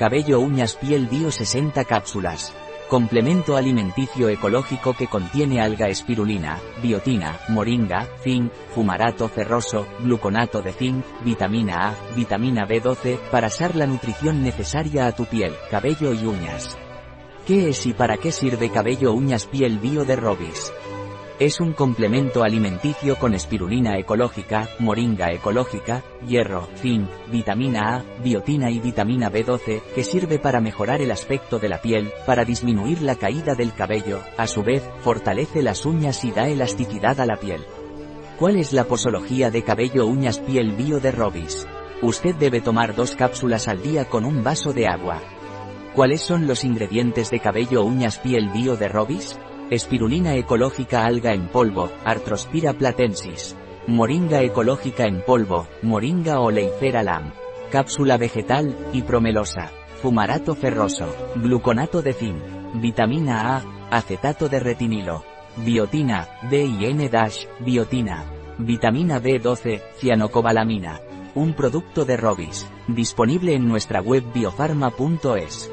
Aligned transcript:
Cabello 0.00 0.40
uñas 0.40 0.76
piel 0.76 1.08
bio 1.08 1.30
60 1.30 1.84
cápsulas. 1.84 2.54
Complemento 2.88 3.54
alimenticio 3.54 4.30
ecológico 4.30 4.94
que 4.94 5.08
contiene 5.08 5.60
alga 5.60 5.90
espirulina, 5.90 6.58
biotina, 6.82 7.38
moringa, 7.48 8.08
zinc, 8.24 8.50
fumarato 8.74 9.28
ferroso, 9.28 9.86
gluconato 9.98 10.62
de 10.62 10.72
zinc, 10.72 11.04
vitamina 11.22 11.90
A, 11.90 12.14
vitamina 12.16 12.66
B12, 12.66 13.18
para 13.30 13.50
ser 13.50 13.76
la 13.76 13.86
nutrición 13.86 14.42
necesaria 14.42 15.06
a 15.06 15.12
tu 15.12 15.26
piel, 15.26 15.52
cabello 15.70 16.14
y 16.14 16.24
uñas. 16.24 16.78
¿Qué 17.46 17.68
es 17.68 17.84
y 17.84 17.92
para 17.92 18.16
qué 18.16 18.32
sirve 18.32 18.70
cabello 18.70 19.12
uñas 19.12 19.44
piel 19.44 19.78
bio 19.80 20.06
de 20.06 20.16
Robis? 20.16 20.72
Es 21.40 21.58
un 21.58 21.72
complemento 21.72 22.44
alimenticio 22.44 23.16
con 23.16 23.32
espirulina 23.32 23.96
ecológica, 23.96 24.68
moringa 24.78 25.32
ecológica, 25.32 26.04
hierro, 26.26 26.68
zinc, 26.76 27.08
vitamina 27.32 27.96
A, 27.96 28.04
biotina 28.22 28.70
y 28.70 28.78
vitamina 28.78 29.32
B12, 29.32 29.80
que 29.94 30.04
sirve 30.04 30.38
para 30.38 30.60
mejorar 30.60 31.00
el 31.00 31.10
aspecto 31.10 31.58
de 31.58 31.70
la 31.70 31.80
piel, 31.80 32.12
para 32.26 32.44
disminuir 32.44 33.00
la 33.00 33.14
caída 33.14 33.54
del 33.54 33.72
cabello, 33.72 34.20
a 34.36 34.46
su 34.46 34.62
vez, 34.62 34.86
fortalece 35.00 35.62
las 35.62 35.86
uñas 35.86 36.22
y 36.26 36.30
da 36.30 36.46
elasticidad 36.46 37.18
a 37.20 37.24
la 37.24 37.36
piel. 37.36 37.64
¿Cuál 38.38 38.56
es 38.56 38.74
la 38.74 38.84
posología 38.84 39.50
de 39.50 39.64
cabello 39.64 40.04
uñas 40.04 40.40
piel 40.40 40.72
bio 40.72 41.00
de 41.00 41.10
Robis? 41.10 41.66
Usted 42.02 42.34
debe 42.34 42.60
tomar 42.60 42.94
dos 42.94 43.16
cápsulas 43.16 43.66
al 43.66 43.80
día 43.80 44.04
con 44.04 44.26
un 44.26 44.44
vaso 44.44 44.74
de 44.74 44.88
agua. 44.88 45.22
¿Cuáles 45.94 46.20
son 46.20 46.46
los 46.46 46.64
ingredientes 46.64 47.30
de 47.30 47.40
cabello 47.40 47.82
uñas 47.82 48.18
piel 48.18 48.50
bio 48.50 48.76
de 48.76 48.88
Robis? 48.88 49.38
Espirulina 49.70 50.34
ecológica 50.34 51.06
alga 51.06 51.32
en 51.32 51.46
polvo, 51.46 51.90
Arthrospira 52.04 52.72
platensis. 52.72 53.56
Moringa 53.86 54.42
ecológica 54.42 55.06
en 55.06 55.22
polvo, 55.22 55.68
Moringa 55.82 56.40
oleifera 56.40 57.04
lam. 57.04 57.32
Cápsula 57.70 58.16
vegetal, 58.16 58.76
y 58.92 59.02
promelosa. 59.02 59.70
Fumarato 60.02 60.56
ferroso, 60.56 61.14
gluconato 61.36 62.02
de 62.02 62.14
zinc, 62.14 62.42
vitamina 62.74 63.58
A, 63.58 63.96
acetato 63.96 64.48
de 64.48 64.58
retinilo, 64.58 65.22
biotina, 65.58 66.28
D 66.50 66.64
y 66.64 66.86
N-, 66.86 67.10
biotina, 67.60 68.24
vitamina 68.58 69.20
B12, 69.22 69.82
cianocobalamina. 69.98 71.00
Un 71.36 71.54
producto 71.54 72.04
de 72.04 72.16
Robis, 72.16 72.68
disponible 72.88 73.54
en 73.54 73.68
nuestra 73.68 74.00
web 74.00 74.24
biofarma.es. 74.34 75.70